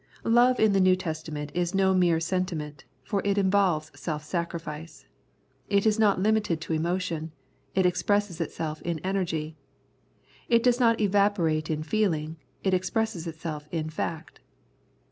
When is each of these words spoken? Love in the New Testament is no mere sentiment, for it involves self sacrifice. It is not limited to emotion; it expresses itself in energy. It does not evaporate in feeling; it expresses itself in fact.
Love 0.25 0.59
in 0.59 0.73
the 0.73 0.79
New 0.79 0.95
Testament 0.95 1.51
is 1.53 1.75
no 1.75 1.93
mere 1.93 2.19
sentiment, 2.19 2.85
for 3.03 3.21
it 3.23 3.37
involves 3.37 3.91
self 3.93 4.23
sacrifice. 4.23 5.05
It 5.69 5.85
is 5.85 5.99
not 5.99 6.19
limited 6.19 6.59
to 6.61 6.73
emotion; 6.73 7.31
it 7.75 7.85
expresses 7.85 8.41
itself 8.41 8.81
in 8.81 8.97
energy. 9.03 9.57
It 10.49 10.63
does 10.63 10.79
not 10.79 10.99
evaporate 10.99 11.69
in 11.69 11.83
feeling; 11.83 12.37
it 12.63 12.73
expresses 12.73 13.27
itself 13.27 13.67
in 13.69 13.91
fact. 13.91 14.39